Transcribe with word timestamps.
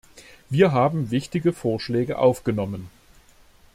Wir 0.49 0.71
haben 0.71 1.11
wichtige 1.11 1.53
Vorschläge 1.53 2.17
aufgenommen. 2.17 2.89